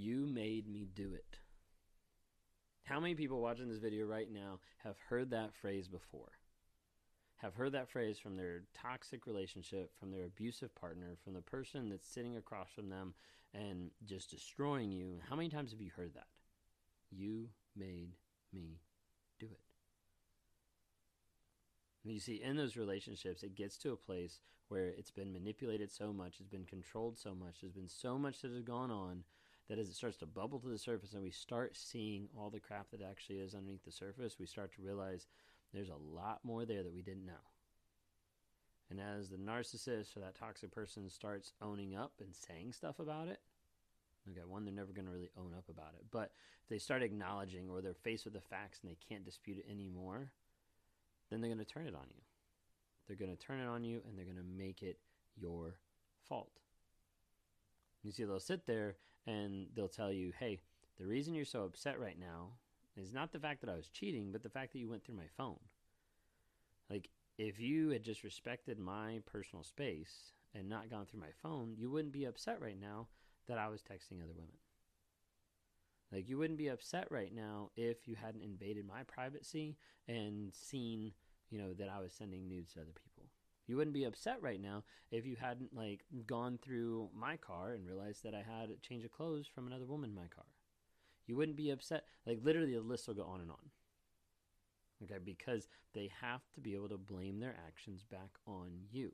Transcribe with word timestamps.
You 0.00 0.28
made 0.28 0.68
me 0.68 0.86
do 0.94 1.12
it. 1.12 1.40
How 2.84 3.00
many 3.00 3.16
people 3.16 3.40
watching 3.40 3.68
this 3.68 3.80
video 3.80 4.06
right 4.06 4.30
now 4.32 4.60
have 4.84 4.94
heard 5.08 5.30
that 5.30 5.52
phrase 5.52 5.88
before? 5.88 6.38
Have 7.38 7.54
heard 7.54 7.72
that 7.72 7.88
phrase 7.88 8.16
from 8.16 8.36
their 8.36 8.62
toxic 8.80 9.26
relationship, 9.26 9.90
from 9.98 10.12
their 10.12 10.26
abusive 10.26 10.72
partner, 10.76 11.16
from 11.24 11.34
the 11.34 11.40
person 11.40 11.88
that's 11.88 12.06
sitting 12.06 12.36
across 12.36 12.70
from 12.70 12.90
them 12.90 13.14
and 13.52 13.90
just 14.04 14.30
destroying 14.30 14.92
you? 14.92 15.18
How 15.28 15.34
many 15.34 15.48
times 15.48 15.72
have 15.72 15.80
you 15.80 15.90
heard 15.96 16.14
that? 16.14 16.28
You 17.10 17.48
made 17.74 18.12
me 18.52 18.78
do 19.40 19.46
it. 19.46 19.60
And 22.04 22.14
you 22.14 22.20
see, 22.20 22.40
in 22.40 22.56
those 22.56 22.76
relationships, 22.76 23.42
it 23.42 23.56
gets 23.56 23.76
to 23.78 23.90
a 23.90 23.96
place 23.96 24.38
where 24.68 24.86
it's 24.86 25.10
been 25.10 25.32
manipulated 25.32 25.90
so 25.90 26.12
much, 26.12 26.36
it's 26.38 26.48
been 26.48 26.66
controlled 26.66 27.18
so 27.18 27.34
much, 27.34 27.62
there's 27.62 27.72
been 27.72 27.88
so 27.88 28.16
much 28.16 28.42
that 28.42 28.52
has 28.52 28.62
gone 28.62 28.92
on 28.92 29.24
that 29.68 29.78
as 29.78 29.88
it 29.88 29.94
starts 29.94 30.16
to 30.18 30.26
bubble 30.26 30.58
to 30.60 30.68
the 30.68 30.78
surface 30.78 31.12
and 31.12 31.22
we 31.22 31.30
start 31.30 31.76
seeing 31.76 32.28
all 32.36 32.50
the 32.50 32.60
crap 32.60 32.90
that 32.90 33.02
actually 33.02 33.38
is 33.38 33.54
underneath 33.54 33.84
the 33.84 33.92
surface, 33.92 34.36
we 34.38 34.46
start 34.46 34.72
to 34.74 34.82
realize 34.82 35.26
there's 35.72 35.90
a 35.90 36.14
lot 36.14 36.40
more 36.42 36.64
there 36.64 36.82
that 36.82 36.94
we 36.94 37.02
didn't 37.02 37.26
know. 37.26 37.32
And 38.90 38.98
as 39.00 39.28
the 39.28 39.36
narcissist 39.36 40.16
or 40.16 40.20
that 40.20 40.38
toxic 40.38 40.70
person 40.70 41.10
starts 41.10 41.52
owning 41.60 41.94
up 41.94 42.12
and 42.20 42.34
saying 42.34 42.72
stuff 42.72 42.98
about 42.98 43.28
it, 43.28 43.40
okay, 44.30 44.40
one, 44.46 44.64
they're 44.64 44.72
never 44.72 44.92
going 44.92 45.04
to 45.04 45.12
really 45.12 45.30
own 45.36 45.52
up 45.56 45.68
about 45.68 45.92
it. 45.94 46.06
But 46.10 46.32
if 46.62 46.68
they 46.70 46.78
start 46.78 47.02
acknowledging 47.02 47.68
or 47.68 47.82
they're 47.82 47.92
faced 47.92 48.24
with 48.24 48.34
the 48.34 48.40
facts 48.40 48.80
and 48.82 48.90
they 48.90 48.96
can't 49.08 49.26
dispute 49.26 49.58
it 49.58 49.70
anymore, 49.70 50.32
then 51.30 51.42
they're 51.42 51.52
going 51.52 51.64
to 51.64 51.70
turn 51.70 51.86
it 51.86 51.94
on 51.94 52.06
you. 52.08 52.22
They're 53.06 53.16
going 53.16 53.36
to 53.36 53.46
turn 53.46 53.60
it 53.60 53.66
on 53.66 53.84
you 53.84 54.00
and 54.06 54.16
they're 54.16 54.24
going 54.24 54.36
to 54.36 54.42
make 54.42 54.82
it 54.82 54.98
your 55.36 55.74
fault. 56.26 56.52
You 58.02 58.12
see, 58.12 58.24
they'll 58.24 58.40
sit 58.40 58.66
there 58.66 58.96
and 59.28 59.66
they'll 59.74 59.88
tell 59.88 60.10
you, 60.10 60.32
hey, 60.38 60.60
the 60.98 61.06
reason 61.06 61.34
you're 61.34 61.44
so 61.44 61.64
upset 61.64 62.00
right 62.00 62.18
now 62.18 62.52
is 62.96 63.12
not 63.12 63.30
the 63.30 63.38
fact 63.38 63.60
that 63.60 63.70
I 63.70 63.76
was 63.76 63.88
cheating, 63.88 64.32
but 64.32 64.42
the 64.42 64.48
fact 64.48 64.72
that 64.72 64.78
you 64.78 64.88
went 64.88 65.04
through 65.04 65.16
my 65.16 65.28
phone. 65.36 65.58
Like, 66.88 67.10
if 67.36 67.60
you 67.60 67.90
had 67.90 68.02
just 68.02 68.24
respected 68.24 68.78
my 68.78 69.20
personal 69.30 69.62
space 69.62 70.32
and 70.54 70.68
not 70.68 70.90
gone 70.90 71.04
through 71.04 71.20
my 71.20 71.32
phone, 71.42 71.74
you 71.76 71.90
wouldn't 71.90 72.14
be 72.14 72.24
upset 72.24 72.60
right 72.60 72.80
now 72.80 73.08
that 73.46 73.58
I 73.58 73.68
was 73.68 73.82
texting 73.82 74.22
other 74.22 74.32
women. 74.34 74.56
Like, 76.10 76.28
you 76.28 76.38
wouldn't 76.38 76.58
be 76.58 76.68
upset 76.68 77.06
right 77.10 77.34
now 77.34 77.70
if 77.76 78.08
you 78.08 78.16
hadn't 78.16 78.42
invaded 78.42 78.86
my 78.86 79.02
privacy 79.02 79.76
and 80.08 80.54
seen, 80.54 81.12
you 81.50 81.58
know, 81.58 81.74
that 81.74 81.90
I 81.90 82.00
was 82.00 82.14
sending 82.14 82.48
nudes 82.48 82.72
to 82.72 82.80
other 82.80 82.94
people. 82.94 83.17
You 83.68 83.76
wouldn't 83.76 83.94
be 83.94 84.04
upset 84.04 84.38
right 84.40 84.60
now 84.60 84.82
if 85.10 85.26
you 85.26 85.36
hadn't, 85.36 85.76
like, 85.76 86.00
gone 86.26 86.58
through 86.60 87.10
my 87.14 87.36
car 87.36 87.72
and 87.72 87.86
realized 87.86 88.24
that 88.24 88.34
I 88.34 88.38
had 88.38 88.70
a 88.70 88.76
change 88.80 89.04
of 89.04 89.12
clothes 89.12 89.46
from 89.46 89.66
another 89.66 89.84
woman 89.84 90.10
in 90.10 90.16
my 90.16 90.26
car. 90.26 90.46
You 91.26 91.36
wouldn't 91.36 91.58
be 91.58 91.70
upset. 91.70 92.04
Like, 92.26 92.38
literally, 92.42 92.74
the 92.74 92.80
list 92.80 93.06
will 93.06 93.14
go 93.14 93.24
on 93.24 93.42
and 93.42 93.50
on. 93.50 93.70
Okay, 95.04 95.18
because 95.22 95.68
they 95.94 96.10
have 96.20 96.40
to 96.54 96.60
be 96.60 96.74
able 96.74 96.88
to 96.88 96.96
blame 96.96 97.38
their 97.38 97.56
actions 97.66 98.04
back 98.04 98.30
on 98.46 98.70
you. 98.90 99.12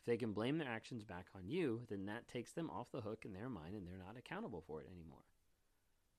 If 0.00 0.06
they 0.06 0.16
can 0.16 0.32
blame 0.32 0.58
their 0.58 0.68
actions 0.68 1.04
back 1.04 1.26
on 1.34 1.48
you, 1.48 1.82
then 1.88 2.06
that 2.06 2.28
takes 2.28 2.52
them 2.52 2.70
off 2.70 2.92
the 2.92 3.02
hook 3.02 3.24
in 3.24 3.34
their 3.34 3.48
mind 3.48 3.74
and 3.74 3.86
they're 3.86 3.98
not 3.98 4.16
accountable 4.16 4.64
for 4.66 4.80
it 4.80 4.88
anymore. 4.90 5.24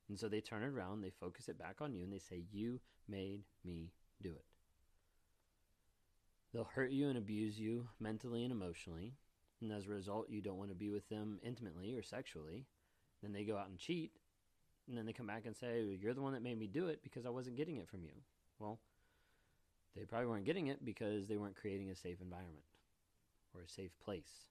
And 0.09 0.19
so 0.19 0.29
they 0.29 0.41
turn 0.41 0.63
it 0.63 0.67
around, 0.67 1.01
they 1.01 1.09
focus 1.09 1.49
it 1.49 1.57
back 1.57 1.77
on 1.81 1.94
you, 1.94 2.03
and 2.03 2.13
they 2.13 2.19
say, 2.19 2.44
You 2.51 2.79
made 3.07 3.41
me 3.66 3.91
do 4.21 4.29
it. 4.35 4.45
They'll 6.53 6.69
hurt 6.75 6.91
you 6.91 7.09
and 7.09 7.17
abuse 7.17 7.59
you 7.59 7.87
mentally 7.99 8.43
and 8.43 8.51
emotionally. 8.51 9.13
And 9.61 9.71
as 9.71 9.87
a 9.87 9.89
result, 9.89 10.29
you 10.29 10.41
don't 10.41 10.57
want 10.57 10.69
to 10.69 10.75
be 10.75 10.89
with 10.89 11.07
them 11.09 11.39
intimately 11.43 11.95
or 11.95 12.03
sexually. 12.03 12.65
Then 13.21 13.33
they 13.33 13.43
go 13.43 13.57
out 13.57 13.69
and 13.69 13.79
cheat. 13.79 14.11
And 14.87 14.97
then 14.97 15.05
they 15.05 15.13
come 15.13 15.27
back 15.27 15.45
and 15.45 15.55
say, 15.55 15.83
You're 15.99 16.13
the 16.13 16.21
one 16.21 16.33
that 16.33 16.43
made 16.43 16.59
me 16.59 16.67
do 16.67 16.87
it 16.87 17.01
because 17.01 17.25
I 17.25 17.29
wasn't 17.29 17.55
getting 17.55 17.77
it 17.77 17.87
from 17.87 18.03
you. 18.03 18.11
Well, 18.59 18.79
they 19.95 20.03
probably 20.03 20.27
weren't 20.27 20.45
getting 20.45 20.67
it 20.67 20.83
because 20.83 21.28
they 21.28 21.38
weren't 21.38 21.55
creating 21.55 21.89
a 21.89 21.95
safe 21.95 22.17
environment 22.22 22.66
or 23.53 23.61
a 23.61 23.69
safe 23.69 23.91
place 24.03 24.49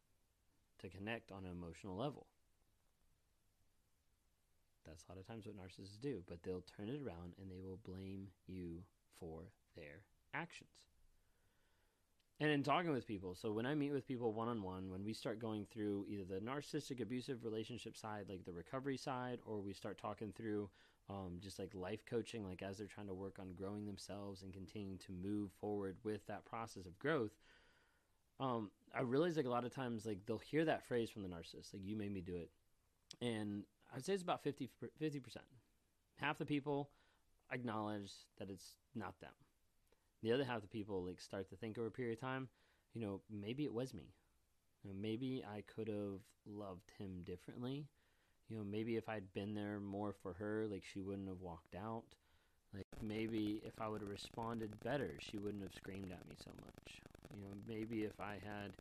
to 0.80 0.88
connect 0.88 1.30
on 1.30 1.44
an 1.44 1.50
emotional 1.50 1.96
level. 1.96 2.26
That's 4.86 5.04
a 5.08 5.12
lot 5.12 5.20
of 5.20 5.26
times 5.26 5.46
what 5.46 5.56
narcissists 5.56 6.00
do, 6.00 6.22
but 6.26 6.42
they'll 6.42 6.64
turn 6.76 6.88
it 6.88 7.00
around 7.00 7.34
and 7.40 7.50
they 7.50 7.60
will 7.60 7.78
blame 7.84 8.28
you 8.46 8.82
for 9.20 9.42
their 9.76 10.00
actions. 10.34 10.91
And 12.42 12.50
in 12.50 12.64
talking 12.64 12.90
with 12.90 13.06
people, 13.06 13.36
so 13.36 13.52
when 13.52 13.66
I 13.66 13.76
meet 13.76 13.92
with 13.92 14.04
people 14.04 14.32
one 14.32 14.48
on 14.48 14.64
one, 14.64 14.90
when 14.90 15.04
we 15.04 15.12
start 15.12 15.38
going 15.38 15.64
through 15.64 16.06
either 16.08 16.24
the 16.24 16.40
narcissistic 16.40 17.00
abusive 17.00 17.44
relationship 17.44 17.96
side, 17.96 18.24
like 18.28 18.44
the 18.44 18.52
recovery 18.52 18.96
side, 18.96 19.38
or 19.46 19.60
we 19.60 19.72
start 19.72 19.96
talking 19.96 20.32
through 20.32 20.68
um, 21.08 21.38
just 21.40 21.60
like 21.60 21.72
life 21.72 22.04
coaching, 22.04 22.44
like 22.44 22.60
as 22.60 22.78
they're 22.78 22.88
trying 22.88 23.06
to 23.06 23.14
work 23.14 23.38
on 23.38 23.52
growing 23.52 23.86
themselves 23.86 24.42
and 24.42 24.52
continuing 24.52 24.98
to 24.98 25.12
move 25.12 25.52
forward 25.60 25.94
with 26.02 26.26
that 26.26 26.44
process 26.44 26.84
of 26.84 26.98
growth, 26.98 27.30
um, 28.40 28.72
I 28.92 29.02
realize 29.02 29.36
like 29.36 29.46
a 29.46 29.48
lot 29.48 29.64
of 29.64 29.72
times 29.72 30.04
like 30.04 30.26
they'll 30.26 30.38
hear 30.38 30.64
that 30.64 30.84
phrase 30.84 31.10
from 31.10 31.22
the 31.22 31.28
narcissist, 31.28 31.72
like 31.72 31.84
you 31.84 31.94
made 31.94 32.12
me 32.12 32.22
do 32.22 32.34
it, 32.34 32.50
and 33.24 33.62
I'd 33.94 34.04
say 34.04 34.14
it's 34.14 34.22
about 34.24 34.42
50 34.42 34.68
percent. 34.98 35.46
Half 36.16 36.38
the 36.38 36.44
people 36.44 36.90
acknowledge 37.52 38.10
that 38.40 38.50
it's 38.50 38.78
not 38.96 39.20
them. 39.20 39.30
The 40.22 40.32
other 40.32 40.44
half 40.44 40.56
of 40.56 40.62
the 40.62 40.68
people 40.68 41.04
like 41.04 41.20
start 41.20 41.48
to 41.50 41.56
think 41.56 41.78
over 41.78 41.88
a 41.88 41.90
period 41.90 42.14
of 42.14 42.20
time, 42.20 42.48
you 42.94 43.00
know, 43.00 43.20
maybe 43.30 43.64
it 43.64 43.74
was 43.74 43.92
me. 43.94 44.14
You 44.82 44.90
know, 44.90 44.96
maybe 45.00 45.44
I 45.44 45.62
could 45.62 45.88
have 45.88 46.20
loved 46.46 46.90
him 46.98 47.22
differently. 47.24 47.88
You 48.48 48.58
know, 48.58 48.64
maybe 48.64 48.96
if 48.96 49.08
I'd 49.08 49.32
been 49.32 49.54
there 49.54 49.80
more 49.80 50.12
for 50.12 50.34
her, 50.34 50.66
like 50.70 50.84
she 50.84 51.00
wouldn't 51.00 51.28
have 51.28 51.40
walked 51.40 51.74
out. 51.74 52.04
Like 52.74 52.86
maybe 53.00 53.62
if 53.64 53.80
I 53.80 53.88
would 53.88 54.00
have 54.00 54.10
responded 54.10 54.82
better, 54.82 55.16
she 55.18 55.38
wouldn't 55.38 55.62
have 55.62 55.74
screamed 55.74 56.12
at 56.12 56.26
me 56.28 56.36
so 56.42 56.50
much. 56.60 57.02
You 57.34 57.40
know, 57.40 57.54
maybe 57.66 58.04
if 58.04 58.20
I 58.20 58.38
had 58.44 58.72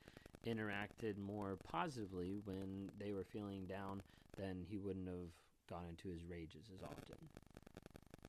interacted 0.48 1.18
more 1.18 1.58
positively 1.64 2.40
when 2.44 2.90
they 3.00 3.12
were 3.12 3.24
feeling 3.24 3.66
down, 3.66 4.02
then 4.38 4.66
he 4.68 4.78
wouldn't 4.78 5.08
have 5.08 5.32
gone 5.70 5.86
into 5.90 6.10
his 6.10 6.26
rages 6.26 6.70
as 6.74 6.82
often. 6.82 7.30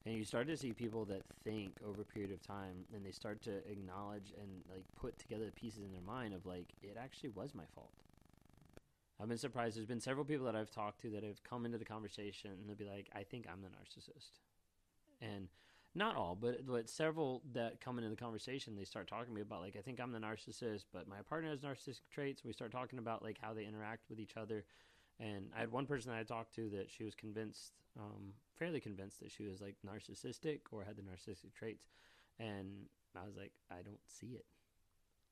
And 0.04 0.16
you 0.16 0.24
start 0.24 0.48
to 0.48 0.56
see 0.56 0.72
people 0.72 1.04
that 1.06 1.22
think 1.44 1.74
over 1.86 2.02
a 2.02 2.04
period 2.04 2.32
of 2.32 2.44
time 2.44 2.84
and 2.94 3.06
they 3.06 3.12
start 3.12 3.40
to 3.42 3.58
acknowledge 3.70 4.32
and 4.40 4.62
like 4.68 4.84
put 5.00 5.16
together 5.18 5.46
the 5.46 5.52
pieces 5.52 5.84
in 5.84 5.92
their 5.92 6.02
mind 6.02 6.34
of 6.34 6.44
like 6.44 6.66
it 6.82 6.96
actually 7.00 7.30
was 7.30 7.54
my 7.54 7.64
fault. 7.74 7.92
I've 9.20 9.28
been 9.28 9.38
surprised. 9.38 9.76
There's 9.76 9.86
been 9.86 10.00
several 10.00 10.24
people 10.24 10.46
that 10.46 10.56
I've 10.56 10.72
talked 10.72 11.00
to 11.02 11.10
that 11.10 11.22
have 11.22 11.44
come 11.44 11.64
into 11.64 11.78
the 11.78 11.84
conversation 11.84 12.50
and 12.50 12.68
they'll 12.68 12.74
be 12.74 12.84
like, 12.84 13.08
I 13.14 13.22
think 13.22 13.46
I'm 13.48 13.62
the 13.62 13.68
narcissist. 13.68 14.40
And 15.20 15.46
not 15.94 16.16
all, 16.16 16.36
but 16.40 16.66
but 16.66 16.88
several 16.88 17.42
that 17.52 17.80
come 17.80 17.98
into 17.98 18.10
the 18.10 18.16
conversation, 18.16 18.74
they 18.74 18.84
start 18.84 19.06
talking 19.06 19.26
to 19.26 19.32
me 19.32 19.42
about 19.42 19.60
like 19.60 19.76
I 19.78 19.82
think 19.82 20.00
I'm 20.00 20.10
the 20.10 20.18
narcissist, 20.18 20.86
but 20.92 21.06
my 21.06 21.20
partner 21.28 21.50
has 21.50 21.60
narcissistic 21.60 22.08
traits. 22.10 22.44
We 22.44 22.52
start 22.52 22.72
talking 22.72 22.98
about 22.98 23.22
like 23.22 23.38
how 23.40 23.52
they 23.52 23.66
interact 23.66 24.08
with 24.08 24.18
each 24.18 24.36
other, 24.36 24.64
and 25.20 25.46
I 25.56 25.60
had 25.60 25.72
one 25.72 25.86
person 25.86 26.10
that 26.10 26.18
I 26.18 26.22
talked 26.22 26.54
to 26.56 26.68
that 26.70 26.90
she 26.90 27.04
was 27.04 27.14
convinced, 27.14 27.72
um, 27.98 28.32
fairly 28.58 28.80
convinced 28.80 29.20
that 29.20 29.30
she 29.30 29.44
was 29.44 29.60
like 29.60 29.76
narcissistic 29.86 30.60
or 30.70 30.84
had 30.84 30.96
the 30.96 31.02
narcissistic 31.02 31.54
traits, 31.54 31.88
and 32.38 32.86
I 33.16 33.24
was 33.26 33.36
like, 33.36 33.52
I 33.70 33.82
don't 33.82 34.00
see 34.06 34.34
it. 34.34 34.46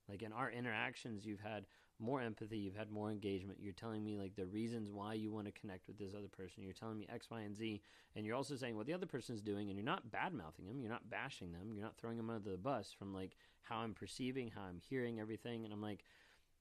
Like 0.09 0.23
in 0.23 0.33
our 0.33 0.51
interactions, 0.51 1.25
you've 1.25 1.41
had 1.41 1.67
more 2.01 2.21
empathy, 2.21 2.59
you've 2.59 2.77
had 2.77 2.91
more 2.91 3.11
engagement. 3.11 3.59
You're 3.61 3.75
telling 3.75 4.03
me 4.03 4.17
like 4.17 4.35
the 4.35 4.47
reasons 4.47 4.91
why 4.91 5.15
you 5.15 5.31
want 5.31 5.47
to 5.47 5.53
connect 5.53 5.87
with 5.87 5.99
this 5.99 6.15
other 6.17 6.29
person. 6.29 6.65
You're 6.65 6.73
telling 6.73 6.99
me 6.99 7.07
X, 7.13 7.31
Y, 7.31 7.41
and 7.41 7.57
Z, 7.57 7.81
and 8.17 8.27
you're 8.27 8.35
also 8.35 8.57
saying 8.57 8.77
what 8.77 8.87
the 8.87 8.95
other 8.95 9.07
person 9.07 9.35
is 9.35 9.43
doing, 9.43 9.69
and 9.69 9.79
you're 9.79 9.85
not 9.85 10.11
bad 10.11 10.33
mouthing 10.33 10.67
them. 10.67 10.81
You're 10.81 10.91
not 10.91 11.09
bashing 11.11 11.53
them. 11.53 11.73
You're 11.75 11.85
not 11.85 11.97
throwing 11.97 12.17
them 12.17 12.31
under 12.31 12.51
the 12.51 12.57
bus 12.57 12.93
from 12.99 13.15
like 13.15 13.37
how 13.63 13.79
I'm 13.79 13.95
perceiving, 13.95 14.51
how 14.55 14.63
I'm 14.63 14.81
hearing 14.89 15.21
everything, 15.21 15.65
and 15.65 15.73
I'm 15.73 15.83
like, 15.83 16.05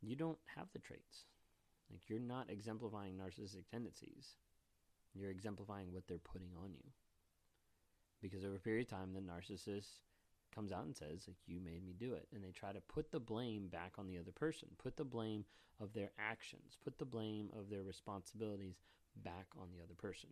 you 0.02 0.16
don't 0.16 0.38
have 0.56 0.68
the 0.74 0.80
traits. 0.80 1.26
Like 1.92 2.02
you're 2.08 2.20
not 2.20 2.50
exemplifying 2.50 3.16
narcissistic 3.16 3.68
tendencies. 3.70 4.36
You're 5.14 5.32
exemplifying 5.32 5.92
what 5.92 6.08
they're 6.08 6.18
putting 6.18 6.52
on 6.64 6.72
you. 6.74 6.92
Because 8.22 8.44
over 8.44 8.56
a 8.56 8.60
period 8.60 8.88
of 8.88 8.98
time, 8.98 9.14
the 9.14 9.22
narcissist 9.22 10.00
comes 10.54 10.72
out 10.72 10.86
and 10.86 10.96
says, 10.96 11.26
like, 11.28 11.38
you 11.48 11.60
made 11.60 11.86
me 11.86 11.94
do 11.98 12.14
it. 12.14 12.28
And 12.34 12.44
they 12.44 12.52
try 12.52 12.74
to 12.74 12.82
put 12.82 13.12
the 13.12 13.20
blame 13.20 13.68
back 13.68 13.94
on 13.98 14.08
the 14.08 14.18
other 14.18 14.32
person, 14.32 14.70
put 14.78 14.98
the 14.98 15.06
blame 15.06 15.46
of 15.80 15.94
their 15.94 16.12
actions, 16.20 16.78
put 16.84 16.98
the 16.98 17.06
blame 17.06 17.50
of 17.58 17.70
their 17.70 17.84
responsibilities 17.84 18.82
back 19.16 19.48
on 19.58 19.70
the 19.76 19.84
other 19.84 19.96
person. 19.96 20.30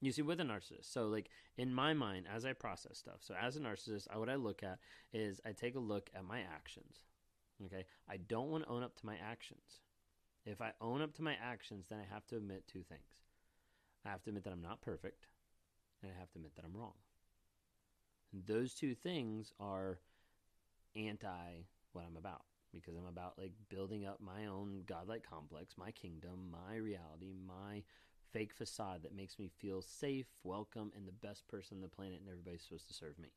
You 0.00 0.12
see, 0.12 0.22
with 0.22 0.38
a 0.38 0.44
narcissist, 0.44 0.92
so 0.92 1.08
like 1.08 1.28
in 1.56 1.74
my 1.74 1.92
mind, 1.92 2.26
as 2.32 2.44
I 2.44 2.52
process 2.52 2.98
stuff, 2.98 3.18
so 3.20 3.34
as 3.40 3.56
a 3.56 3.60
narcissist, 3.60 4.06
I, 4.12 4.18
what 4.18 4.28
I 4.28 4.36
look 4.36 4.62
at 4.62 4.78
is 5.12 5.40
I 5.44 5.50
take 5.50 5.74
a 5.74 5.80
look 5.80 6.08
at 6.14 6.24
my 6.24 6.40
actions. 6.40 6.98
Okay. 7.66 7.84
I 8.08 8.18
don't 8.18 8.50
want 8.50 8.64
to 8.64 8.70
own 8.70 8.84
up 8.84 8.94
to 8.96 9.06
my 9.06 9.16
actions. 9.16 9.80
If 10.50 10.62
I 10.62 10.72
own 10.80 11.02
up 11.02 11.12
to 11.14 11.22
my 11.22 11.36
actions, 11.42 11.86
then 11.88 11.98
I 11.98 12.14
have 12.14 12.26
to 12.28 12.36
admit 12.36 12.64
two 12.66 12.82
things. 12.82 13.02
I 14.06 14.08
have 14.08 14.22
to 14.22 14.30
admit 14.30 14.44
that 14.44 14.52
I'm 14.52 14.62
not 14.62 14.80
perfect, 14.80 15.26
and 16.02 16.10
I 16.10 16.18
have 16.18 16.30
to 16.30 16.38
admit 16.38 16.56
that 16.56 16.64
I'm 16.64 16.74
wrong. 16.74 16.94
And 18.32 18.46
those 18.46 18.72
two 18.72 18.94
things 18.94 19.52
are 19.60 19.98
anti 20.96 21.66
what 21.92 22.04
I'm 22.06 22.16
about 22.16 22.44
because 22.72 22.96
I'm 22.96 23.06
about 23.06 23.34
like 23.38 23.52
building 23.68 24.06
up 24.06 24.20
my 24.20 24.46
own 24.46 24.84
godlike 24.86 25.22
complex, 25.28 25.74
my 25.76 25.90
kingdom, 25.90 26.50
my 26.50 26.76
reality, 26.76 27.34
my 27.46 27.82
fake 28.32 28.54
facade 28.54 29.02
that 29.02 29.14
makes 29.14 29.38
me 29.38 29.50
feel 29.58 29.82
safe, 29.82 30.26
welcome, 30.44 30.92
and 30.96 31.06
the 31.06 31.26
best 31.26 31.46
person 31.48 31.76
on 31.76 31.82
the 31.82 31.88
planet, 31.88 32.20
and 32.20 32.28
everybody's 32.28 32.62
supposed 32.62 32.88
to 32.88 32.94
serve 32.94 33.18
me. 33.18 33.28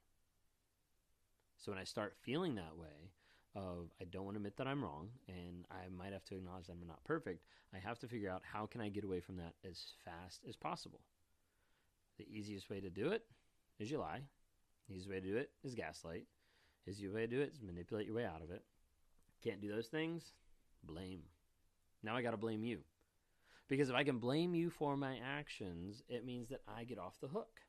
So 1.57 1.73
when 1.73 1.79
I 1.79 1.83
start 1.83 2.15
feeling 2.21 2.55
that 2.55 2.77
way, 2.77 3.11
of 3.55 3.91
I 3.99 4.05
don't 4.05 4.23
want 4.23 4.35
to 4.35 4.39
admit 4.39 4.57
that 4.57 4.67
I'm 4.67 4.83
wrong, 4.83 5.09
and 5.27 5.65
I 5.69 5.89
might 5.89 6.13
have 6.13 6.25
to 6.25 6.35
acknowledge 6.35 6.67
that 6.67 6.73
I'm 6.73 6.87
not 6.87 7.03
perfect. 7.03 7.43
I 7.73 7.79
have 7.79 7.99
to 7.99 8.07
figure 8.07 8.29
out 8.29 8.41
how 8.43 8.65
can 8.65 8.81
I 8.81 8.89
get 8.89 9.03
away 9.03 9.19
from 9.19 9.37
that 9.37 9.53
as 9.69 9.93
fast 10.05 10.41
as 10.47 10.55
possible. 10.55 11.01
The 12.17 12.27
easiest 12.29 12.69
way 12.69 12.79
to 12.79 12.89
do 12.89 13.09
it 13.11 13.23
is 13.79 13.91
you 13.91 13.99
lie. 13.99 14.21
The 14.87 14.95
easiest 14.95 15.09
way 15.09 15.19
to 15.19 15.27
do 15.27 15.37
it 15.37 15.51
is 15.63 15.75
gaslight. 15.75 16.25
The 16.85 16.91
easiest 16.91 17.13
way 17.13 17.21
to 17.21 17.27
do 17.27 17.41
it 17.41 17.51
is 17.53 17.61
manipulate 17.61 18.05
your 18.05 18.15
way 18.15 18.25
out 18.25 18.41
of 18.41 18.51
it. 18.51 18.63
Can't 19.43 19.61
do 19.61 19.73
those 19.73 19.87
things? 19.87 20.33
Blame. 20.83 21.23
Now 22.03 22.15
I 22.15 22.21
got 22.21 22.31
to 22.31 22.37
blame 22.37 22.63
you. 22.63 22.79
Because 23.67 23.89
if 23.89 23.95
I 23.95 24.03
can 24.03 24.17
blame 24.17 24.53
you 24.53 24.69
for 24.69 24.97
my 24.97 25.17
actions, 25.23 26.03
it 26.09 26.25
means 26.25 26.49
that 26.49 26.61
I 26.67 26.83
get 26.83 26.99
off 26.99 27.19
the 27.21 27.27
hook. 27.27 27.61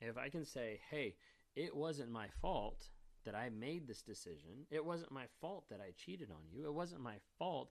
If 0.00 0.16
I 0.16 0.28
can 0.28 0.44
say, 0.44 0.80
hey, 0.90 1.16
it 1.54 1.76
wasn't 1.76 2.10
my 2.10 2.28
fault 2.40 2.88
that 3.24 3.34
I 3.34 3.50
made 3.50 3.86
this 3.86 4.02
decision, 4.02 4.66
it 4.70 4.84
wasn't 4.84 5.12
my 5.12 5.24
fault 5.40 5.64
that 5.70 5.80
I 5.80 5.92
cheated 5.96 6.30
on 6.30 6.42
you, 6.52 6.66
it 6.66 6.74
wasn't 6.74 7.02
my 7.02 7.16
fault 7.38 7.70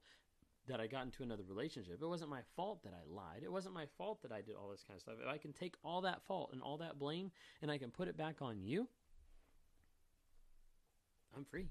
that 0.67 0.79
I 0.79 0.87
got 0.87 1.05
into 1.05 1.23
another 1.23 1.43
relationship, 1.47 1.99
it 2.01 2.07
wasn't 2.07 2.29
my 2.29 2.41
fault 2.55 2.83
that 2.83 2.93
I 2.93 3.03
lied, 3.11 3.43
it 3.43 3.51
wasn't 3.51 3.73
my 3.73 3.85
fault 3.97 4.21
that 4.21 4.31
I 4.31 4.41
did 4.41 4.55
all 4.55 4.69
this 4.69 4.83
kind 4.83 4.95
of 4.95 5.01
stuff. 5.01 5.15
If 5.21 5.27
I 5.27 5.37
can 5.37 5.53
take 5.53 5.75
all 5.83 6.01
that 6.01 6.21
fault 6.27 6.51
and 6.53 6.61
all 6.61 6.77
that 6.77 6.99
blame 6.99 7.31
and 7.61 7.71
I 7.71 7.77
can 7.77 7.89
put 7.89 8.07
it 8.07 8.17
back 8.17 8.41
on 8.41 8.61
you, 8.61 8.87
I'm 11.35 11.45
free. 11.45 11.69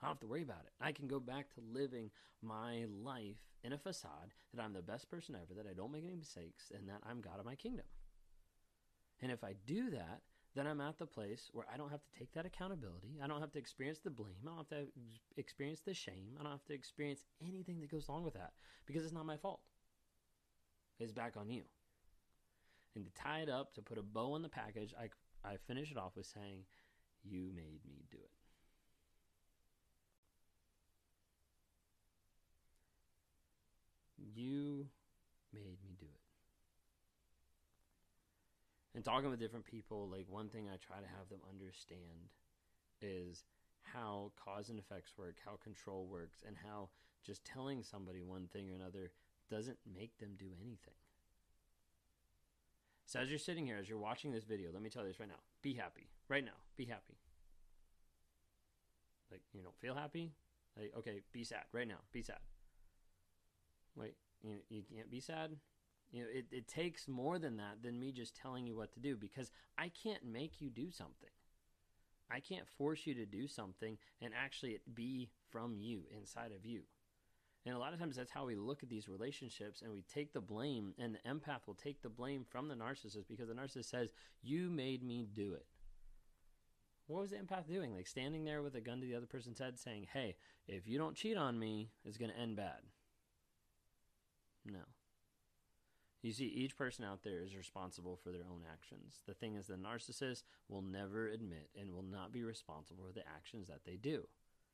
I 0.00 0.06
don't 0.06 0.10
have 0.10 0.20
to 0.20 0.26
worry 0.26 0.42
about 0.42 0.64
it. 0.66 0.72
I 0.80 0.92
can 0.92 1.06
go 1.06 1.18
back 1.18 1.54
to 1.54 1.60
living 1.72 2.10
my 2.42 2.84
life 3.02 3.36
in 3.64 3.72
a 3.72 3.78
facade 3.78 4.34
that 4.52 4.62
I'm 4.62 4.74
the 4.74 4.82
best 4.82 5.10
person 5.10 5.34
ever, 5.34 5.54
that 5.54 5.68
I 5.68 5.74
don't 5.74 5.90
make 5.90 6.04
any 6.04 6.16
mistakes, 6.16 6.70
and 6.76 6.88
that 6.88 7.00
I'm 7.08 7.20
God 7.20 7.40
of 7.40 7.46
my 7.46 7.54
kingdom. 7.54 7.86
And 9.22 9.32
if 9.32 9.42
I 9.42 9.54
do 9.66 9.90
that, 9.90 10.20
then 10.56 10.66
I'm 10.66 10.80
at 10.80 10.98
the 10.98 11.06
place 11.06 11.50
where 11.52 11.66
I 11.72 11.76
don't 11.76 11.90
have 11.90 12.00
to 12.00 12.18
take 12.18 12.32
that 12.32 12.46
accountability. 12.46 13.20
I 13.22 13.26
don't 13.26 13.40
have 13.40 13.52
to 13.52 13.58
experience 13.58 13.98
the 14.02 14.10
blame. 14.10 14.36
I 14.42 14.48
don't 14.48 14.56
have 14.56 14.68
to 14.70 14.86
experience 15.36 15.80
the 15.84 15.92
shame. 15.92 16.34
I 16.40 16.42
don't 16.42 16.52
have 16.52 16.64
to 16.64 16.74
experience 16.74 17.20
anything 17.46 17.78
that 17.80 17.90
goes 17.90 18.08
along 18.08 18.24
with 18.24 18.34
that 18.34 18.52
because 18.86 19.04
it's 19.04 19.12
not 19.12 19.26
my 19.26 19.36
fault. 19.36 19.60
It's 20.98 21.12
back 21.12 21.34
on 21.36 21.50
you. 21.50 21.62
And 22.94 23.04
to 23.04 23.10
tie 23.22 23.40
it 23.40 23.50
up, 23.50 23.74
to 23.74 23.82
put 23.82 23.98
a 23.98 24.02
bow 24.02 24.32
on 24.32 24.40
the 24.40 24.48
package, 24.48 24.94
I, 24.98 25.10
I 25.46 25.56
finish 25.68 25.90
it 25.90 25.98
off 25.98 26.16
with 26.16 26.24
saying, 26.24 26.60
You 27.22 27.50
made 27.54 27.80
me 27.86 28.06
do 28.10 28.16
it. 28.16 28.30
You 34.34 34.86
made 35.52 35.76
me 35.84 35.96
do 36.00 36.06
it. 36.06 36.25
And 38.96 39.04
talking 39.04 39.28
with 39.28 39.38
different 39.38 39.66
people, 39.66 40.08
like 40.10 40.24
one 40.26 40.48
thing 40.48 40.68
I 40.72 40.78
try 40.78 40.96
to 40.96 41.06
have 41.06 41.28
them 41.28 41.40
understand 41.50 42.32
is 43.02 43.44
how 43.82 44.32
cause 44.42 44.70
and 44.70 44.78
effects 44.78 45.12
work, 45.18 45.36
how 45.44 45.58
control 45.62 46.06
works, 46.10 46.42
and 46.46 46.56
how 46.56 46.88
just 47.22 47.44
telling 47.44 47.82
somebody 47.82 48.22
one 48.22 48.48
thing 48.50 48.70
or 48.70 48.74
another 48.74 49.12
doesn't 49.50 49.76
make 49.94 50.16
them 50.18 50.30
do 50.38 50.46
anything. 50.62 50.94
So 53.04 53.20
as 53.20 53.28
you're 53.28 53.38
sitting 53.38 53.66
here, 53.66 53.76
as 53.78 53.86
you're 53.86 53.98
watching 53.98 54.32
this 54.32 54.44
video, 54.44 54.70
let 54.72 54.82
me 54.82 54.88
tell 54.88 55.02
you 55.02 55.08
this 55.08 55.20
right 55.20 55.28
now. 55.28 55.42
Be 55.60 55.74
happy. 55.74 56.08
Right 56.30 56.44
now. 56.44 56.56
Be 56.78 56.86
happy. 56.86 57.18
Like, 59.30 59.42
you 59.52 59.60
don't 59.60 59.76
feel 59.76 59.94
happy? 59.94 60.32
Like, 60.74 60.92
okay, 60.98 61.20
be 61.32 61.44
sad. 61.44 61.64
Right 61.70 61.86
now. 61.86 62.00
Be 62.12 62.22
sad. 62.22 62.38
Wait, 63.94 64.14
you, 64.42 64.56
you 64.70 64.82
can't 64.90 65.10
be 65.10 65.20
sad? 65.20 65.50
You 66.12 66.22
know, 66.22 66.28
it, 66.32 66.46
it 66.50 66.68
takes 66.68 67.08
more 67.08 67.38
than 67.38 67.56
that 67.56 67.82
than 67.82 67.98
me 67.98 68.12
just 68.12 68.36
telling 68.36 68.66
you 68.66 68.76
what 68.76 68.92
to 68.92 69.00
do 69.00 69.16
because 69.16 69.50
I 69.76 69.90
can't 70.02 70.24
make 70.24 70.60
you 70.60 70.70
do 70.70 70.90
something. 70.90 71.30
I 72.30 72.40
can't 72.40 72.66
force 72.66 73.06
you 73.06 73.14
to 73.14 73.26
do 73.26 73.46
something 73.46 73.98
and 74.20 74.32
actually 74.34 74.72
it 74.72 74.94
be 74.94 75.30
from 75.50 75.76
you, 75.78 76.02
inside 76.16 76.52
of 76.56 76.64
you. 76.64 76.82
And 77.66 77.74
a 77.74 77.78
lot 77.78 77.92
of 77.92 77.98
times 77.98 78.14
that's 78.14 78.30
how 78.30 78.46
we 78.46 78.54
look 78.54 78.84
at 78.84 78.88
these 78.88 79.08
relationships 79.08 79.82
and 79.82 79.92
we 79.92 80.02
take 80.02 80.32
the 80.32 80.40
blame, 80.40 80.94
and 81.00 81.14
the 81.16 81.28
empath 81.28 81.66
will 81.66 81.74
take 81.74 82.00
the 82.00 82.08
blame 82.08 82.46
from 82.48 82.68
the 82.68 82.76
narcissist 82.76 83.26
because 83.28 83.48
the 83.48 83.54
narcissist 83.54 83.90
says, 83.90 84.12
You 84.40 84.70
made 84.70 85.02
me 85.02 85.26
do 85.34 85.54
it. 85.54 85.66
What 87.08 87.22
was 87.22 87.30
the 87.30 87.38
empath 87.38 87.66
doing? 87.68 87.92
Like 87.92 88.06
standing 88.06 88.44
there 88.44 88.62
with 88.62 88.76
a 88.76 88.80
gun 88.80 89.00
to 89.00 89.06
the 89.06 89.16
other 89.16 89.26
person's 89.26 89.58
head 89.58 89.80
saying, 89.80 90.06
Hey, 90.12 90.36
if 90.68 90.86
you 90.86 90.96
don't 90.96 91.16
cheat 91.16 91.36
on 91.36 91.58
me, 91.58 91.90
it's 92.04 92.18
going 92.18 92.30
to 92.30 92.38
end 92.38 92.54
bad. 92.56 92.82
No. 94.64 94.80
You 96.26 96.32
see, 96.32 96.46
each 96.46 96.76
person 96.76 97.04
out 97.04 97.22
there 97.22 97.40
is 97.40 97.54
responsible 97.54 98.16
for 98.16 98.32
their 98.32 98.42
own 98.50 98.62
actions. 98.68 99.22
The 99.28 99.34
thing 99.34 99.54
is, 99.54 99.68
the 99.68 99.74
narcissist 99.74 100.42
will 100.68 100.82
never 100.82 101.28
admit 101.28 101.70
and 101.80 101.92
will 101.92 102.02
not 102.02 102.32
be 102.32 102.42
responsible 102.42 103.04
for 103.06 103.12
the 103.12 103.28
actions 103.28 103.68
that 103.68 103.84
they 103.84 103.94
do. 103.94 104.26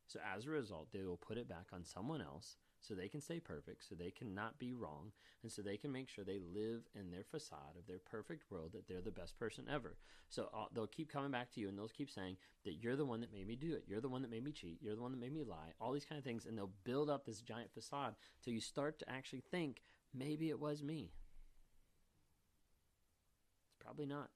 So, 0.06 0.18
as 0.34 0.46
a 0.46 0.50
result, 0.50 0.88
they 0.94 1.02
will 1.02 1.18
put 1.18 1.36
it 1.36 1.50
back 1.50 1.66
on 1.70 1.84
someone 1.84 2.22
else 2.22 2.56
so 2.80 2.94
they 2.94 3.08
can 3.08 3.20
stay 3.20 3.38
perfect, 3.38 3.86
so 3.86 3.94
they 3.94 4.10
cannot 4.10 4.58
be 4.58 4.72
wrong, 4.72 5.12
and 5.42 5.52
so 5.52 5.60
they 5.60 5.76
can 5.76 5.92
make 5.92 6.08
sure 6.08 6.24
they 6.24 6.38
live 6.38 6.84
in 6.94 7.10
their 7.10 7.22
facade 7.22 7.76
of 7.78 7.86
their 7.86 7.98
perfect 7.98 8.50
world 8.50 8.72
that 8.72 8.88
they're 8.88 9.02
the 9.02 9.10
best 9.10 9.38
person 9.38 9.66
ever. 9.70 9.98
So, 10.30 10.48
uh, 10.54 10.68
they'll 10.72 10.86
keep 10.86 11.12
coming 11.12 11.32
back 11.32 11.52
to 11.52 11.60
you 11.60 11.68
and 11.68 11.76
they'll 11.76 11.88
keep 11.88 12.10
saying 12.10 12.38
that 12.64 12.82
you're 12.82 12.96
the 12.96 13.04
one 13.04 13.20
that 13.20 13.32
made 13.32 13.46
me 13.46 13.56
do 13.56 13.74
it. 13.74 13.84
You're 13.86 14.00
the 14.00 14.08
one 14.08 14.22
that 14.22 14.30
made 14.30 14.44
me 14.44 14.52
cheat. 14.52 14.78
You're 14.80 14.96
the 14.96 15.02
one 15.02 15.12
that 15.12 15.20
made 15.20 15.34
me 15.34 15.44
lie. 15.44 15.74
All 15.78 15.92
these 15.92 16.06
kind 16.06 16.18
of 16.18 16.24
things. 16.24 16.46
And 16.46 16.56
they'll 16.56 16.72
build 16.84 17.10
up 17.10 17.26
this 17.26 17.42
giant 17.42 17.74
facade 17.74 18.14
till 18.42 18.54
you 18.54 18.60
start 18.62 18.98
to 19.00 19.10
actually 19.10 19.42
think 19.50 19.82
maybe 20.14 20.48
it 20.48 20.58
was 20.58 20.82
me. 20.82 21.10
Probably 23.82 24.06
not. 24.06 24.30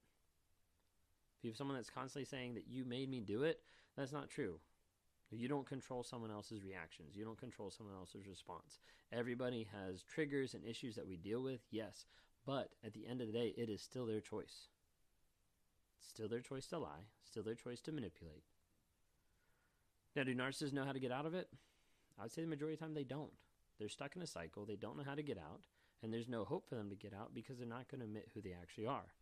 If 1.37 1.43
you 1.43 1.51
have 1.51 1.57
someone 1.57 1.77
that's 1.77 1.89
constantly 1.89 2.25
saying 2.25 2.55
that 2.55 2.67
you 2.67 2.83
made 2.83 3.09
me 3.09 3.21
do 3.21 3.43
it, 3.43 3.61
that's 3.95 4.11
not 4.11 4.29
true. 4.29 4.59
You 5.31 5.47
don't 5.47 5.67
control 5.67 6.03
someone 6.03 6.31
else's 6.31 6.63
reactions. 6.63 7.15
You 7.15 7.25
don't 7.25 7.37
control 7.37 7.69
someone 7.69 7.95
else's 7.95 8.27
response. 8.27 8.79
Everybody 9.11 9.67
has 9.73 10.03
triggers 10.03 10.53
and 10.53 10.63
issues 10.63 10.95
that 10.95 11.07
we 11.07 11.17
deal 11.17 11.43
with, 11.43 11.61
yes, 11.69 12.05
but 12.45 12.69
at 12.83 12.93
the 12.93 13.05
end 13.05 13.21
of 13.21 13.27
the 13.27 13.33
day, 13.33 13.53
it 13.57 13.69
is 13.69 13.81
still 13.81 14.05
their 14.05 14.21
choice. 14.21 14.69
It's 15.99 16.09
still 16.09 16.29
their 16.29 16.39
choice 16.39 16.65
to 16.67 16.79
lie, 16.79 17.07
still 17.23 17.43
their 17.43 17.55
choice 17.55 17.81
to 17.81 17.91
manipulate. 17.91 18.43
Now, 20.15 20.23
do 20.23 20.33
narcissists 20.33 20.73
know 20.73 20.85
how 20.85 20.93
to 20.93 20.99
get 20.99 21.11
out 21.11 21.25
of 21.25 21.33
it? 21.33 21.49
I 22.17 22.23
would 22.23 22.31
say 22.31 22.41
the 22.41 22.47
majority 22.47 22.75
of 22.75 22.79
the 22.79 22.85
time 22.85 22.93
they 22.93 23.03
don't. 23.03 23.33
They're 23.77 23.89
stuck 23.89 24.15
in 24.15 24.21
a 24.21 24.27
cycle, 24.27 24.65
they 24.65 24.75
don't 24.75 24.97
know 24.97 25.03
how 25.03 25.15
to 25.15 25.21
get 25.21 25.37
out, 25.37 25.61
and 26.01 26.13
there's 26.13 26.29
no 26.29 26.45
hope 26.45 26.67
for 26.67 26.75
them 26.75 26.89
to 26.89 26.95
get 26.95 27.13
out 27.13 27.33
because 27.33 27.57
they're 27.57 27.67
not 27.67 27.89
going 27.89 27.99
to 27.99 28.07
admit 28.07 28.29
who 28.33 28.41
they 28.41 28.55
actually 28.59 28.87
are. 28.87 29.13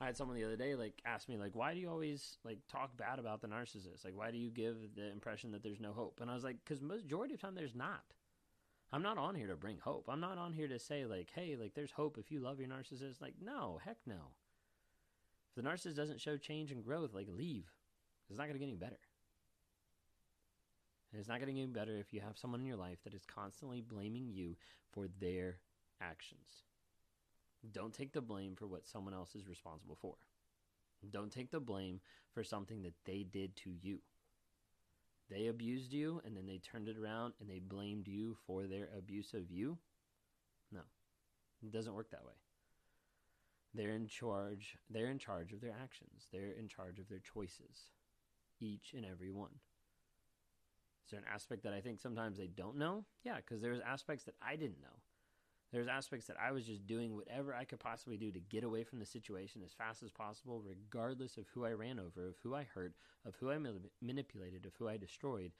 I 0.00 0.06
had 0.06 0.16
someone 0.16 0.36
the 0.36 0.44
other 0.44 0.56
day 0.56 0.74
like 0.74 1.00
ask 1.06 1.28
me 1.28 1.36
like, 1.36 1.54
why 1.54 1.72
do 1.72 1.80
you 1.80 1.88
always 1.88 2.38
like 2.44 2.58
talk 2.70 2.96
bad 2.96 3.18
about 3.18 3.40
the 3.40 3.48
narcissist? 3.48 4.04
Like, 4.04 4.16
why 4.16 4.30
do 4.30 4.38
you 4.38 4.50
give 4.50 4.76
the 4.96 5.10
impression 5.10 5.52
that 5.52 5.62
there's 5.62 5.80
no 5.80 5.92
hope? 5.92 6.18
And 6.20 6.30
I 6.30 6.34
was 6.34 6.44
like, 6.44 6.56
because 6.64 6.82
majority 6.82 7.34
of 7.34 7.40
time 7.40 7.54
there's 7.54 7.74
not. 7.74 8.02
I'm 8.92 9.02
not 9.02 9.18
on 9.18 9.34
here 9.34 9.48
to 9.48 9.56
bring 9.56 9.78
hope. 9.78 10.08
I'm 10.08 10.20
not 10.20 10.38
on 10.38 10.52
here 10.52 10.68
to 10.68 10.78
say 10.78 11.04
like, 11.04 11.30
hey, 11.34 11.56
like 11.58 11.74
there's 11.74 11.92
hope 11.92 12.18
if 12.18 12.30
you 12.30 12.40
love 12.40 12.58
your 12.58 12.68
narcissist. 12.68 13.20
Like, 13.20 13.34
no, 13.42 13.80
heck 13.84 13.98
no. 14.06 14.32
If 15.50 15.62
the 15.62 15.68
narcissist 15.68 15.96
doesn't 15.96 16.20
show 16.20 16.36
change 16.36 16.72
and 16.72 16.84
growth, 16.84 17.14
like 17.14 17.28
leave. 17.28 17.70
It's 18.28 18.38
not 18.38 18.44
going 18.44 18.54
to 18.54 18.58
get 18.58 18.68
any 18.68 18.76
better. 18.76 18.98
And 21.12 21.20
it's 21.20 21.28
not 21.28 21.38
getting 21.38 21.58
any 21.58 21.68
better 21.68 21.96
if 21.96 22.12
you 22.12 22.20
have 22.20 22.36
someone 22.36 22.60
in 22.60 22.66
your 22.66 22.76
life 22.76 22.98
that 23.04 23.14
is 23.14 23.24
constantly 23.24 23.80
blaming 23.80 24.28
you 24.28 24.56
for 24.92 25.06
their 25.20 25.58
actions. 26.00 26.64
Don't 27.72 27.94
take 27.94 28.12
the 28.12 28.20
blame 28.20 28.54
for 28.56 28.66
what 28.66 28.86
someone 28.86 29.14
else 29.14 29.34
is 29.34 29.48
responsible 29.48 29.96
for. 30.00 30.14
Don't 31.10 31.32
take 31.32 31.50
the 31.50 31.60
blame 31.60 32.00
for 32.32 32.42
something 32.42 32.82
that 32.82 32.94
they 33.04 33.24
did 33.30 33.56
to 33.56 33.70
you. 33.70 34.00
They 35.30 35.46
abused 35.46 35.92
you 35.92 36.20
and 36.24 36.36
then 36.36 36.46
they 36.46 36.58
turned 36.58 36.88
it 36.88 36.98
around 36.98 37.34
and 37.40 37.48
they 37.48 37.58
blamed 37.58 38.08
you 38.08 38.36
for 38.46 38.66
their 38.66 38.88
abuse 38.96 39.32
of 39.34 39.50
you. 39.50 39.78
No, 40.70 40.80
it 41.62 41.72
doesn't 41.72 41.94
work 41.94 42.10
that 42.10 42.24
way. 42.24 42.34
They're 43.74 43.90
in 43.94 44.06
charge. 44.06 44.76
They're 44.88 45.10
in 45.10 45.18
charge 45.18 45.52
of 45.52 45.60
their 45.60 45.74
actions. 45.82 46.28
They're 46.32 46.52
in 46.58 46.68
charge 46.68 46.98
of 46.98 47.08
their 47.08 47.18
choices, 47.18 47.90
each 48.60 48.94
and 48.94 49.04
every 49.04 49.30
one. 49.30 49.50
Is 51.04 51.10
there 51.10 51.20
an 51.20 51.26
aspect 51.32 51.64
that 51.64 51.74
I 51.74 51.80
think 51.80 52.00
sometimes 52.00 52.38
they 52.38 52.46
don't 52.46 52.78
know? 52.78 53.04
Yeah, 53.24 53.36
because 53.36 53.60
there's 53.60 53.80
aspects 53.80 54.24
that 54.24 54.36
I 54.40 54.56
didn't 54.56 54.80
know. 54.80 55.00
There's 55.72 55.88
aspects 55.88 56.26
that 56.26 56.36
I 56.40 56.52
was 56.52 56.66
just 56.66 56.86
doing 56.86 57.16
whatever 57.16 57.52
I 57.52 57.64
could 57.64 57.80
possibly 57.80 58.16
do 58.16 58.30
to 58.30 58.38
get 58.38 58.62
away 58.62 58.84
from 58.84 59.00
the 59.00 59.06
situation 59.06 59.60
as 59.64 59.72
fast 59.72 60.02
as 60.04 60.10
possible, 60.12 60.62
regardless 60.64 61.36
of 61.36 61.46
who 61.52 61.64
I 61.64 61.72
ran 61.72 61.98
over, 61.98 62.28
of 62.28 62.36
who 62.42 62.54
I 62.54 62.68
hurt, 62.74 62.92
of 63.26 63.34
who 63.36 63.50
I 63.50 63.58
manipulated, 64.00 64.66
of 64.66 64.74
who 64.78 64.88
I 64.88 64.96
destroyed. 64.96 65.52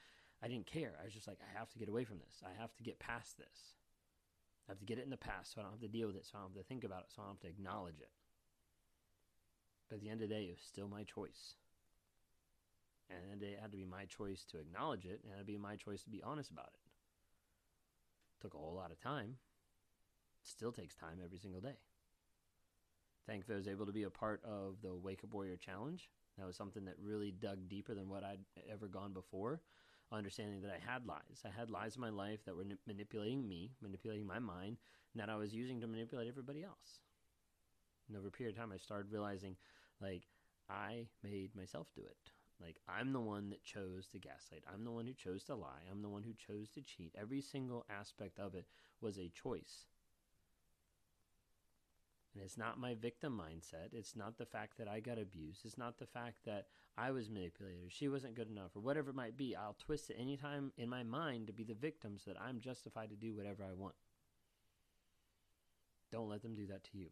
I 0.42 0.48
didn't 0.48 0.66
care. 0.66 0.92
I 1.00 1.04
was 1.04 1.14
just 1.14 1.26
like, 1.26 1.38
I 1.40 1.58
have 1.58 1.70
to 1.70 1.78
get 1.78 1.88
away 1.88 2.04
from 2.04 2.18
this. 2.18 2.42
I 2.44 2.60
have 2.60 2.74
to 2.76 2.82
get 2.82 3.00
past 3.00 3.38
this. 3.38 3.74
I 4.68 4.72
have 4.72 4.78
to 4.78 4.84
get 4.84 4.98
it 4.98 5.04
in 5.04 5.10
the 5.10 5.16
past 5.16 5.52
so 5.52 5.60
I 5.60 5.64
don't 5.64 5.72
have 5.72 5.80
to 5.80 5.88
deal 5.88 6.06
with 6.06 6.16
it, 6.16 6.26
so 6.26 6.32
I 6.36 6.40
don't 6.40 6.54
have 6.54 6.62
to 6.62 6.68
think 6.68 6.84
about 6.84 7.00
it, 7.00 7.12
so 7.14 7.22
I 7.22 7.26
don't 7.26 7.34
have 7.34 7.40
to 7.40 7.48
acknowledge 7.48 8.00
it. 8.00 8.10
But 9.88 9.96
at 9.96 10.00
the 10.02 10.10
end 10.10 10.22
of 10.22 10.28
the 10.28 10.34
day, 10.34 10.44
it 10.44 10.56
was 10.56 10.64
still 10.64 10.88
my 10.88 11.02
choice. 11.02 11.56
And 13.10 13.42
it 13.42 13.58
had 13.60 13.72
to 13.72 13.76
be 13.76 13.84
my 13.84 14.06
choice 14.06 14.44
to 14.50 14.58
acknowledge 14.58 15.04
it, 15.04 15.20
and 15.22 15.32
it 15.32 15.36
had 15.36 15.46
to 15.46 15.52
be 15.52 15.58
my 15.58 15.76
choice 15.76 16.02
to 16.04 16.10
be 16.10 16.22
honest 16.22 16.50
about 16.50 16.70
it. 16.72 16.80
it 18.38 18.42
took 18.42 18.54
a 18.54 18.58
whole 18.58 18.74
lot 18.74 18.90
of 18.90 19.00
time, 19.00 19.36
still 20.44 20.72
takes 20.72 20.94
time 20.94 21.18
every 21.24 21.38
single 21.38 21.60
day. 21.60 21.76
Thankfully, 23.26 23.56
I 23.56 23.58
was 23.58 23.68
able 23.68 23.86
to 23.86 23.92
be 23.92 24.02
a 24.02 24.10
part 24.10 24.42
of 24.44 24.76
the 24.82 24.94
Wake 24.94 25.24
Up 25.24 25.32
Warrior 25.32 25.56
Challenge. 25.56 26.08
That 26.38 26.46
was 26.46 26.56
something 26.56 26.84
that 26.84 26.96
really 27.02 27.30
dug 27.30 27.68
deeper 27.68 27.94
than 27.94 28.08
what 28.08 28.24
I'd 28.24 28.44
ever 28.70 28.86
gone 28.86 29.12
before. 29.12 29.60
Understanding 30.12 30.60
that 30.60 30.70
I 30.70 30.92
had 30.92 31.06
lies. 31.06 31.42
I 31.44 31.48
had 31.48 31.70
lies 31.70 31.96
in 31.96 32.02
my 32.02 32.10
life 32.10 32.44
that 32.44 32.54
were 32.54 32.66
manipulating 32.86 33.48
me, 33.48 33.72
manipulating 33.80 34.26
my 34.26 34.38
mind, 34.38 34.76
and 35.12 35.22
that 35.22 35.30
I 35.30 35.36
was 35.36 35.54
using 35.54 35.80
to 35.80 35.86
manipulate 35.86 36.28
everybody 36.28 36.62
else. 36.62 37.00
And 38.08 38.16
over 38.16 38.28
a 38.28 38.30
period 38.30 38.54
of 38.54 38.60
time, 38.60 38.72
I 38.72 38.76
started 38.76 39.10
realizing, 39.10 39.56
like, 40.00 40.28
I 40.68 41.06
made 41.22 41.56
myself 41.56 41.88
do 41.94 42.02
it. 42.02 42.30
Like, 42.60 42.76
I'm 42.86 43.12
the 43.12 43.20
one 43.20 43.50
that 43.50 43.64
chose 43.64 44.06
to 44.08 44.18
gaslight. 44.18 44.62
I'm 44.72 44.84
the 44.84 44.92
one 44.92 45.06
who 45.06 45.14
chose 45.14 45.42
to 45.44 45.54
lie. 45.54 45.82
I'm 45.90 46.02
the 46.02 46.08
one 46.08 46.22
who 46.22 46.34
chose 46.34 46.68
to 46.70 46.82
cheat. 46.82 47.14
Every 47.18 47.40
single 47.40 47.86
aspect 47.88 48.38
of 48.38 48.54
it 48.54 48.66
was 49.00 49.18
a 49.18 49.30
choice. 49.30 49.86
And 52.34 52.42
it's 52.42 52.58
not 52.58 52.80
my 52.80 52.94
victim 52.94 53.40
mindset. 53.40 53.92
It's 53.92 54.16
not 54.16 54.38
the 54.38 54.46
fact 54.46 54.76
that 54.78 54.88
I 54.88 54.98
got 54.98 55.18
abused. 55.18 55.64
It's 55.64 55.78
not 55.78 55.98
the 55.98 56.06
fact 56.06 56.44
that 56.46 56.66
I 56.98 57.12
was 57.12 57.30
manipulated. 57.30 57.92
She 57.92 58.08
wasn't 58.08 58.34
good 58.34 58.50
enough, 58.50 58.74
or 58.74 58.80
whatever 58.80 59.10
it 59.10 59.16
might 59.16 59.36
be. 59.36 59.54
I'll 59.54 59.76
twist 59.78 60.10
it 60.10 60.16
anytime 60.18 60.72
in 60.76 60.88
my 60.88 61.04
mind 61.04 61.46
to 61.46 61.52
be 61.52 61.62
the 61.62 61.74
victim 61.74 62.16
so 62.18 62.32
that 62.32 62.40
I'm 62.40 62.60
justified 62.60 63.10
to 63.10 63.16
do 63.16 63.36
whatever 63.36 63.62
I 63.62 63.72
want. 63.72 63.94
Don't 66.10 66.28
let 66.28 66.42
them 66.42 66.54
do 66.54 66.66
that 66.66 66.84
to 66.84 66.98
you. 66.98 67.08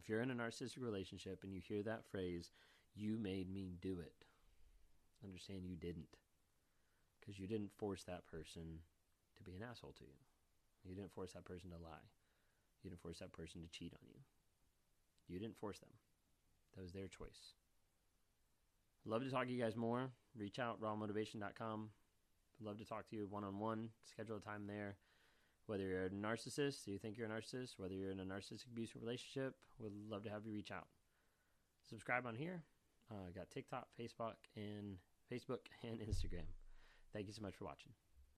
If 0.00 0.08
you're 0.08 0.22
in 0.22 0.30
a 0.30 0.34
narcissistic 0.34 0.82
relationship 0.82 1.40
and 1.44 1.52
you 1.52 1.60
hear 1.60 1.82
that 1.82 2.06
phrase, 2.10 2.50
you 2.94 3.16
made 3.16 3.52
me 3.52 3.74
do 3.80 4.00
it, 4.00 4.24
understand 5.22 5.66
you 5.66 5.76
didn't. 5.76 6.16
Because 7.20 7.38
you 7.38 7.46
didn't 7.46 7.70
force 7.76 8.02
that 8.04 8.26
person 8.26 8.80
to 9.36 9.42
be 9.42 9.52
an 9.52 9.62
asshole 9.68 9.94
to 9.98 10.04
you. 10.04 10.88
You 10.88 10.94
didn't 10.94 11.12
force 11.12 11.32
that 11.32 11.44
person 11.44 11.70
to 11.70 11.76
lie. 11.76 12.08
You 12.82 12.90
didn't 12.90 13.02
force 13.02 13.18
that 13.18 13.32
person 13.32 13.62
to 13.62 13.68
cheat 13.68 13.92
on 13.92 14.06
you. 14.08 14.20
You 15.28 15.38
didn't 15.38 15.58
force 15.58 15.78
them. 15.78 15.90
That 16.74 16.82
was 16.82 16.92
their 16.92 17.08
choice. 17.08 17.54
Love 19.04 19.22
to 19.22 19.30
talk 19.30 19.46
to 19.46 19.52
you 19.52 19.62
guys 19.62 19.76
more. 19.76 20.10
Reach 20.36 20.58
out, 20.58 20.80
rawmotivation.com. 20.80 21.90
Love 22.62 22.78
to 22.78 22.84
talk 22.84 23.08
to 23.08 23.16
you 23.16 23.26
one 23.28 23.44
on 23.44 23.58
one. 23.58 23.88
Schedule 24.04 24.36
a 24.36 24.40
time 24.40 24.66
there. 24.66 24.96
Whether 25.66 25.84
you're 25.84 26.06
a 26.06 26.10
narcissist, 26.10 26.86
you 26.86 26.98
think 26.98 27.16
you're 27.16 27.28
a 27.28 27.30
narcissist, 27.30 27.78
whether 27.78 27.94
you're 27.94 28.10
in 28.10 28.20
a 28.20 28.24
narcissistic 28.24 28.72
abusive 28.72 29.00
relationship, 29.00 29.54
would 29.78 29.92
love 30.08 30.24
to 30.24 30.30
have 30.30 30.44
you 30.44 30.52
reach 30.52 30.70
out. 30.70 30.88
Subscribe 31.88 32.26
on 32.26 32.34
here. 32.34 32.62
Uh, 33.10 33.30
got 33.34 33.50
TikTok, 33.50 33.86
Facebook, 33.98 34.34
and 34.56 34.96
Facebook 35.32 35.60
and 35.82 36.00
Instagram. 36.00 36.46
Thank 37.12 37.26
you 37.26 37.32
so 37.32 37.42
much 37.42 37.54
for 37.54 37.64
watching. 37.64 37.92